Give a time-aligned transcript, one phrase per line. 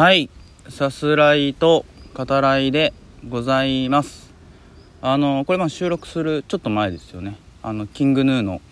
[0.00, 0.30] はい。
[0.70, 2.94] さすらいと語らいで
[3.28, 4.32] ございます。
[5.02, 7.36] あのこれま収録するちょっと前ですよね。
[7.62, 8.62] あのキングヌーの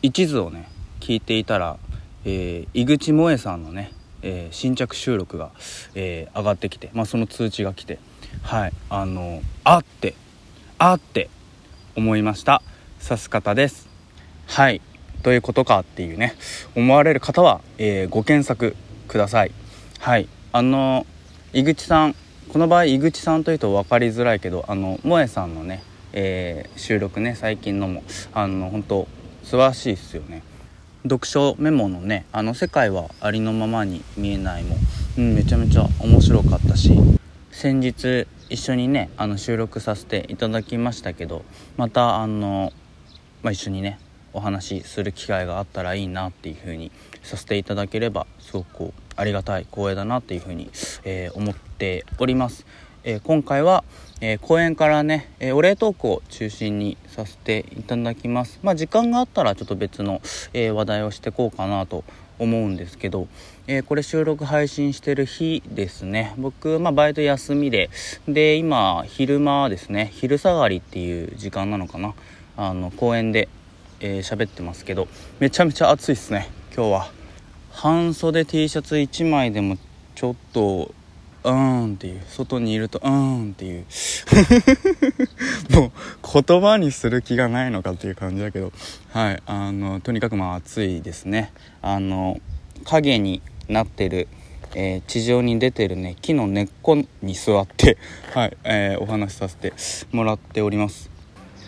[0.00, 0.68] 一途をね
[1.00, 1.76] 聞いていたら、
[2.24, 3.90] えー、井口萌えさんのね、
[4.22, 5.50] えー、新着収録が、
[5.96, 7.98] えー、上がってきて、まあ、その通知が来て
[8.42, 8.72] はい。
[8.88, 10.14] あのあって
[10.78, 11.30] あって
[11.96, 12.62] 思いました。
[13.00, 13.88] さす方です。
[14.46, 14.80] はい。
[15.24, 16.36] どういうことかっていうね
[16.76, 18.76] 思われる方は、え、ご検索
[19.08, 19.50] ください。
[19.98, 20.28] はい。
[20.52, 21.06] あの
[21.52, 22.14] 井口さん
[22.52, 25.82] この場合井口さんというと分かりづらいけどあの萌えさんのね、
[26.12, 29.08] えー、収録ね最近のもあの本当
[29.42, 30.42] 素晴らしいですよね。
[31.04, 34.76] 読書メモのね「あの世界はありのままに見えないも」
[35.18, 36.92] うん、めちゃめちゃ面白かったし
[37.52, 41.44] 先日一緒にねあの収録させていただきましたけど
[41.76, 42.72] またあの、
[43.42, 43.98] まあ、一緒にね
[44.36, 50.70] お話しする機会があったらいいなっていう風にさせていただければすごくありがたい光栄だなっていうふうに、
[51.04, 52.66] えー、思っております。
[53.02, 53.84] えー、今回は、
[54.20, 58.58] えー、公演からね、えお礼トークを中心にさせていただきます。
[58.62, 60.20] まあ時間があったらちょっと別の、
[60.52, 62.04] え話題をしてこうかなと
[62.38, 63.28] 思うんですけど、
[63.68, 67.90] えこれ収録配信してる日ですね僕、まあ、バイト休みで
[68.28, 72.14] で今昼間ですね昼下がりっていう時間なのかな
[72.56, 73.48] あの公園で
[74.06, 75.08] えー、喋ってますけど
[75.40, 76.48] めちゃめちゃ暑いっすね。
[76.74, 77.10] 今日は。
[77.70, 79.76] 半袖 T シャツ1枚でも
[80.14, 80.94] ちょっと
[81.42, 82.22] うーんっていう。
[82.28, 83.84] 外にいるとうーんっていう。
[85.74, 88.72] もう言葉にする気がないのかっていう感じだけど。
[89.10, 89.42] はい。
[89.46, 91.52] あのとにかくまあ暑いですね。
[91.82, 92.40] あの
[92.84, 94.28] 影になってる
[94.74, 97.96] えー、地上に出てるね木の根っこに座って
[98.34, 99.72] はい、えー、お話しさせて
[100.12, 101.10] もらっております。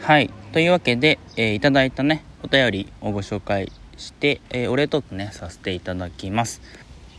[0.03, 0.31] はい。
[0.53, 6.61] というわけで、えー、いただいたねお便りをご紹介して、えー、お礼トークねさせていただきます。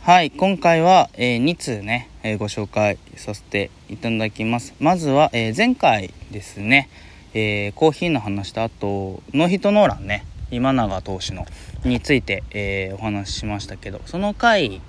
[0.00, 4.74] はい今回は、えー、2通ね、えー、ご紹介させていただきます。
[4.80, 6.88] まずは、え前回ですね、
[7.34, 11.46] えコーヒーの話とあとノーヒットノーランね今永投手の
[11.84, 14.80] について、えお話ししましたけどその回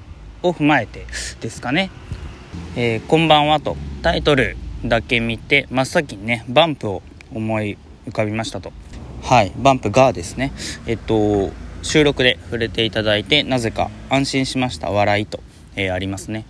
[0.44, 1.06] を踏まえて
[1.42, 1.92] ですかね
[2.78, 4.56] 「えこんばんは」とタイトル
[4.86, 7.02] だけ見て真っ先にねバンプを
[7.34, 8.72] 思い浮かびましたと。
[9.22, 10.52] はいバンプがですね
[10.86, 11.52] えっと
[11.84, 15.40] 収録で触れていただいてなぜか安心しました笑いと、
[15.76, 16.46] えー、ありますね。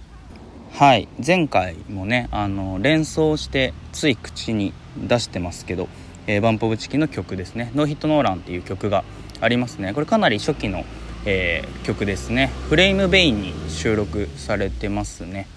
[0.74, 5.90] はい前回もねあの連想してつい口に出してますけど、
[6.28, 9.04] えー、バンポブチキンの曲ですね「ノーヒットノーラン」っていう曲が
[9.42, 9.94] ありますね。
[9.94, 10.86] これかなり初期の、
[11.26, 12.52] えー、曲ですね。
[12.70, 15.48] フレームベインに収録されてますね。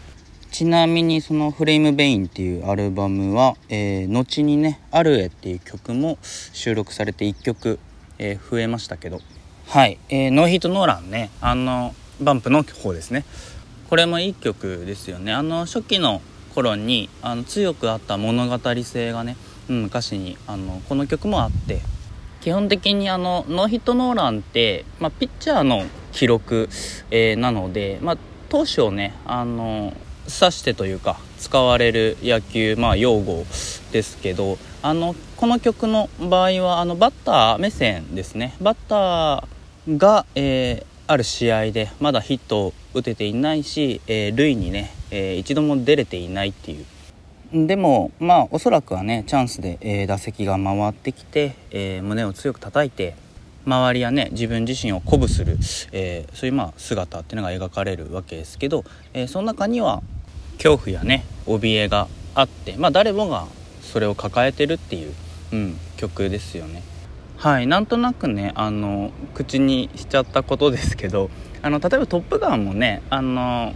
[0.54, 7.80] ちなみにその「フレームベイン」っていうアルバムは、えー、後にね「アルエ」っていう曲も収録されて1曲、
[8.20, 9.20] えー、増えましたけど。
[9.66, 11.30] はい、えー、ノーヒットノーランね。
[11.40, 13.24] あのバンプの方ですね。
[13.90, 15.32] これもいい曲ですよね。
[15.32, 16.22] あの初期の
[16.54, 19.36] 頃にあの強くあった物語性がね、
[19.68, 21.80] うん、歌詞にあのこの曲もあって。
[22.42, 26.68] 基本的にあのノーヒットノーランって、まあ、ピッチャーの記録、
[27.10, 28.18] えー、なので、まあ、
[28.50, 29.94] 投手をねあの
[30.26, 33.44] 指してというか使われる野球、まあ、用語
[33.92, 38.54] ですけどあのこの曲の場合はあのバッター目線ですね。
[38.60, 47.66] バッターが、えー、ある試合でまだヒットを打てていないし、えー、塁にね、えー、一度も出れていないっていう。
[47.66, 53.14] でもまあおそらくはねチャンスで、えー、打席が回ってきて、えー、胸を強く叩いて
[53.66, 55.58] 周りやね自分自身を鼓舞する、
[55.92, 60.02] えー、そういうまあ姿っていうのが描かれるわけですけど、えその中には
[60.56, 63.46] 恐怖やね怯えがあってまあ誰もが
[63.80, 65.14] それを抱えてるっていう、
[65.52, 66.82] うん、曲ですよね。
[67.36, 71.30] はいなんとなくねあの口にしちゃったことですけど
[71.62, 73.74] あの例えば「トップガン」もねあの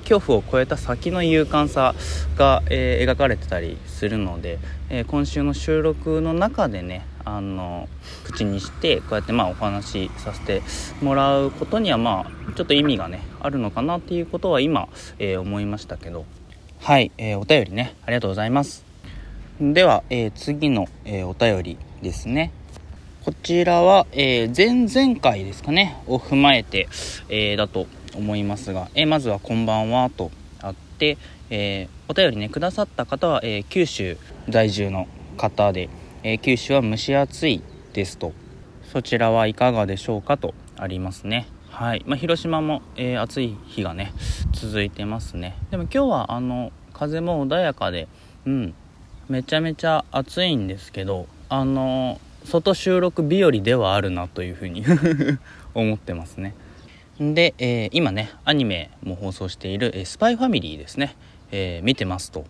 [0.00, 1.94] 恐怖を超えた先の勇敢さ
[2.36, 4.58] が、えー、描かれてたりするので、
[4.90, 7.88] えー、今週の収録の中でねあの
[8.24, 10.62] 口にしてこうやってまあお話しさせて
[11.02, 14.88] もらうことにはまあちょっと意味がねあるのかなっていうことは今、
[15.18, 16.24] えー、思いましたけど。
[16.80, 18.84] はい、えー、お便りねありがとうございます。
[19.60, 22.52] では、えー、次の、えお便りですね。
[23.24, 26.88] こちらは、え前々回ですかねを踏まえて、
[27.30, 30.30] えだと思いますが、えまずは「こんばんは」と
[30.60, 31.16] あって、
[31.50, 34.18] えお便りねくださった方は、え九州
[34.48, 35.08] 在住の
[35.38, 35.88] 方で
[36.28, 37.62] えー、九州は蒸し暑い
[37.92, 38.32] ですと。
[38.92, 41.46] そちらはいかがでしょうかとありますね。
[41.70, 44.12] はい、まあ、広島も、えー、暑い日がね
[44.52, 45.56] 続いてますね。
[45.70, 48.08] でも今日はあの風も穏やかで
[48.44, 48.74] うん。
[49.28, 54.84] めちゃめちゃ暑いんですけどあの外収録日和ではあるなというふうに
[55.74, 56.54] 思ってますね。
[57.20, 61.14] で、えー、今ねアニメも放送している「えー、スパイファミリー」ですね、
[61.52, 62.46] えー、見てますと。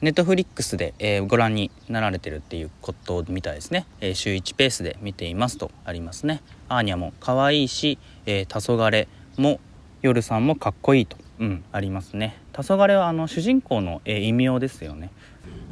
[0.00, 6.40] ネットフリックスで、えー、ご覧になられてるっていうことみたいですね、えー、週1ペースで見ていますとありますね。
[6.68, 9.58] アーニャも可愛いし、えー、黄昏も
[10.02, 12.40] 夜さんもかっこいいと、うん、ありますね。
[12.52, 15.10] 黄昏はあの主人公の、えー、異名ですよね。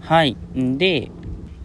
[0.00, 0.37] はい。
[0.55, 1.11] で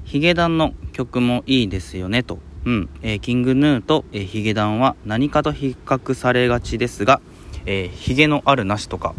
[0.03, 2.37] ヒゲダンの曲もいいですよねと。
[2.65, 7.21] うん、えー、キングヌーと、えー、ヒゲダンは何かと比較されがちですが、
[7.65, 9.15] えー、ヒゲのあるなしとか、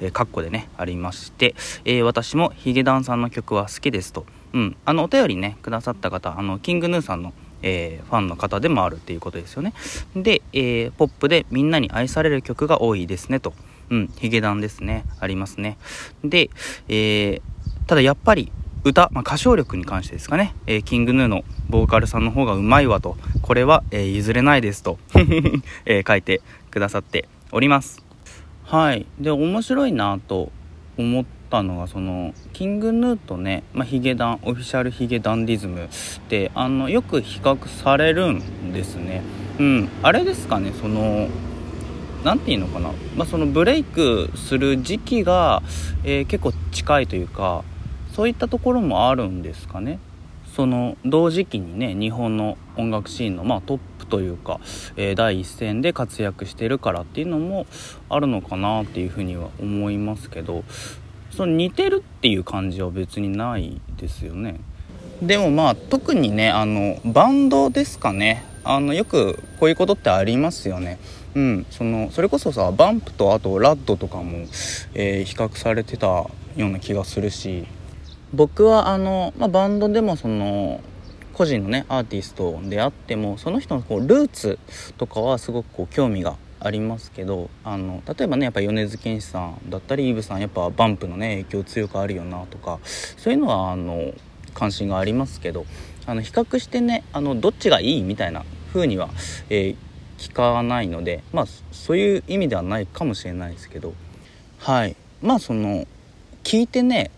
[0.00, 1.54] えー、カッコでね、ありまして、
[1.84, 4.26] えー、私もヒゲダンさんの曲は好きですと。
[4.52, 4.76] うん。
[4.84, 7.32] あの、お便りね、くださった方、あの、キングヌーさんの、
[7.62, 9.72] えー、ファンの方でもあるっていうことですよね。
[10.14, 13.54] で、えー、ポップでみんなに愛される曲が多いですねと。
[13.90, 15.04] うん、ヒゲダンですね。
[15.20, 15.78] ありますね。
[16.24, 16.50] で、
[16.88, 17.40] えー、
[17.86, 18.50] ただやっぱり、
[18.84, 24.98] 歌、まあ、歌唱力に関してですかね、えー、キングヌーのボーカルさんの方がうまいわと、これは、えー、譲れないですと、
[25.86, 26.40] えー、書いて
[26.70, 28.05] くださっております。
[28.66, 29.06] はい。
[29.20, 30.50] で面白いなと
[30.98, 35.88] 思ったのがそのキングヌーとね、まあ、ヒゲダンオフィシャルヒゲダンディズムっ
[36.28, 39.22] てあのよく比較されるんですね。
[39.60, 39.88] うん。
[40.02, 41.28] あれですかねその
[42.24, 45.62] 何て言うのかな、まあ、そのブレイクする時期が、
[46.02, 47.62] えー、結構近いというか
[48.16, 50.00] そういったところもあるんですかね。
[50.56, 54.60] その同時期にね日本の音楽シーンの、まあ、トップというか、
[54.96, 57.66] えー、第一線で活躍してるからっていうのも
[58.08, 60.64] あるのかなっていうふうには思いますけど
[61.30, 64.60] その似てるっていう感じは別にないですよね。
[65.20, 70.98] でもまあ特にねあのバンドですかねあのよくこういうことってありますよね。
[71.34, 74.46] うん、そのそれこそさバンプとあとラッドとかも、
[74.94, 77.66] えー、比較されてたような気がするし
[78.32, 80.80] 僕はあの、まあ、バンドでもその
[81.36, 84.58] 個人のねアーティストであってもその人のこうルーツ
[84.96, 94.14] とかはすごくこう興味がありますけどあの例えばねやっぱ米津玄師さんだったりイブさんやっぱバンプのね影響強くあるよなとかそういうのはあの
[94.54, 95.66] 関心がありますけど
[96.06, 98.42] あの比較してねあのどっちがいいみたいな
[98.72, 99.10] 風には、
[99.50, 99.76] えー、
[100.16, 103.92] 聞かないのでまあそういう意味ではないかもしれないですけど
[104.58, 104.96] はい。
[105.20, 105.86] まあその
[106.44, 107.10] 聞いてね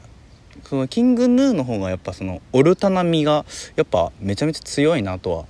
[0.65, 3.45] そのキングヌーの方がやっぱそのオルタナみが
[3.77, 5.45] やっぱめちゃめちゃ強いなとは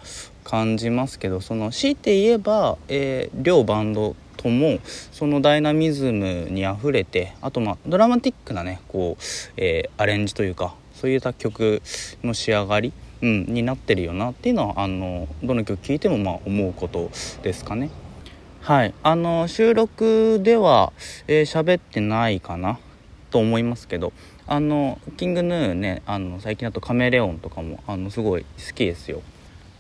[0.45, 4.79] 感じますけどその強いて言えば、えー、両バンドとも
[5.13, 9.23] そのダイナミズムにあふれてあとまあドラマティックなねこう、
[9.57, 11.83] えー、アレンジというかそういった曲
[12.25, 17.11] の仕上がり、うん、になってるよなっていうのはあのどの曲聴いてもまあ思うこと
[17.43, 17.91] ですかね。
[18.61, 20.93] はいあの収録では
[21.27, 22.79] 喋、えー、ってないかな
[23.31, 24.13] と思いますけど
[24.47, 29.23] あのキングヌーねあの最近だとカメレオンとかもあのすごい好きですよ。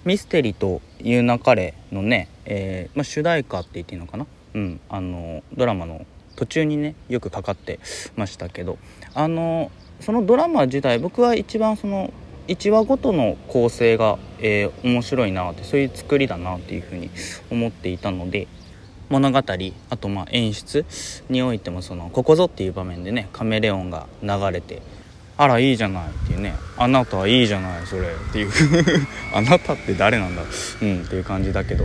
[0.04, 4.26] ミステリという流れのね、えー、ま、主題歌って言っていいのかな？
[4.54, 6.06] うんあのドラマの
[6.36, 7.80] 途中にねよくかかって
[8.16, 8.78] ましたけど
[9.14, 12.12] あのそのドラマ自体僕は一番その
[12.46, 17.10] 1話ごとの構成が、えー、面白いなってそういう作りだなっていうふうに
[17.50, 18.46] 思っていたので
[19.08, 20.84] 物語あとまあ演出
[21.28, 24.82] においてもそのここぞっていう場面でねカメレオンが流れて
[25.36, 28.50] あらいいじゃないっていうねあなたはいいじゃないそれっていう。
[29.32, 30.42] あなたって誰なんだ？
[30.82, 31.84] うんっていう感じだけど。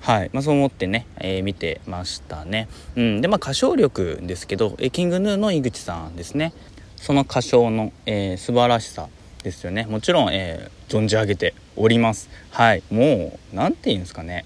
[0.00, 2.68] はい、まあ、そう思ってね、えー、見てましたね。
[2.94, 6.52] うん、でまあ歌唱力ですけど、えキングヌーの井口さんですね。
[6.94, 9.08] その歌唱の、えー、素晴らしさ
[9.42, 9.84] ですよね。
[9.90, 12.30] もちろん、えー、存じ上げております。
[12.50, 12.84] はい。
[12.90, 14.44] もう何て言うんですかね。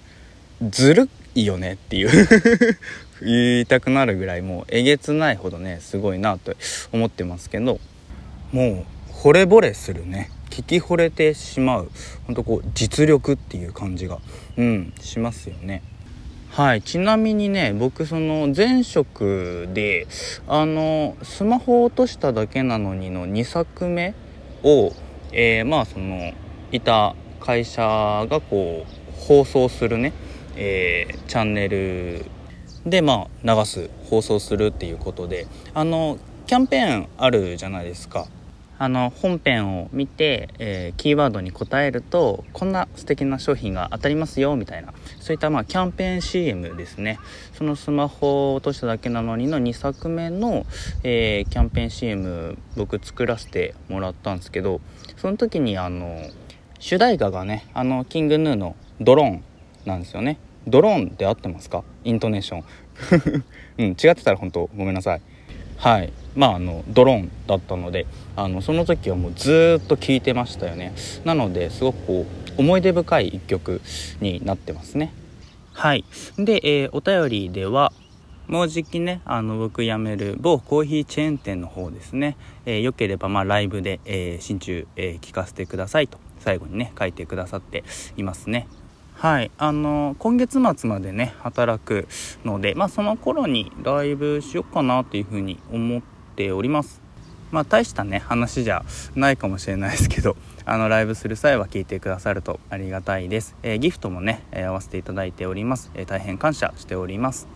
[0.71, 2.11] ずるいいよねっていう。
[3.23, 6.55] 言いたくなるぐらいもうえげつないほどねすごいなと
[6.91, 7.79] 思ってますけど
[8.51, 10.31] もう惚れ惚れするね。
[10.49, 11.91] 聞き惚れてしまう。
[12.27, 14.19] ほんとこう実力っていう感じが。
[14.57, 15.83] うんしますよね。
[16.51, 20.09] はいちなみにね僕その前職で
[20.49, 24.15] あのスマホ落としただけなのにの2作目
[24.65, 24.93] を、
[25.31, 26.33] えー、まあその
[26.73, 30.13] いた会社がこう放送するね。
[30.63, 32.27] えー、チャンネル
[32.85, 38.27] でまあ流す放送するっていうことであのキャンペーンあるじゃないですか。
[38.83, 44.93] あの本編を見て、えー、キーワードに答えるとこんな素敵な商品が当たりますよみたいな。
[45.21, 47.19] そういったまあキャンペーン CM ですね。
[47.55, 50.67] そのスマホを落としただけなのにの2作目の、
[51.05, 54.81] えー、キャンペーン CM 僕作らせてもらったんですけど
[55.17, 56.23] その時にあの
[56.79, 59.45] 主題歌がねあのキングヌーのドローン
[59.85, 60.39] なんですよね。
[60.67, 61.85] ドローンって合ってますか？
[62.05, 62.65] イントネーション。
[63.79, 65.21] うん違ってたら本当ごめんなさい。
[65.77, 66.13] はい。
[66.37, 70.93] まああのドローンだったのであのその時はもうずっと聴いてましたよね。
[71.25, 72.27] なのですごくこ
[72.59, 73.81] う思い出深い一曲
[74.21, 75.13] になってますね。
[75.73, 76.05] はい。
[76.37, 77.93] で、えー、お便りでは
[78.49, 82.37] もうじきねあの僕辞める某コーヒーチェーン店の方ですね、
[82.67, 87.85] えー、よければまあライブで、えー、新中、えー、聞かせてくださいと最後にね書いてくださって
[88.17, 88.67] いますね。
[89.21, 89.51] はい。
[89.59, 92.09] あの今月末までね働く
[92.43, 96.03] のでまあその頃にライブしようかなというふうに思っ
[96.37, 97.03] ております。
[97.51, 98.83] まあ大したね話じゃ
[99.15, 107.47] ないかもしれないですけど あのライブする際は聞いてくださるとありがたいです、えー、ギフトもね、えー、合わせていただいております、えー、大変感謝しております。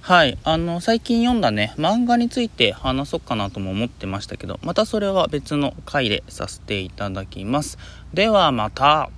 [0.00, 0.38] はい。
[0.42, 7.76] あの最近読んだね漫画について話そうかなとも思ってましたけどまたそれは別の回でさせていただきます。
[8.14, 9.10] ではまた。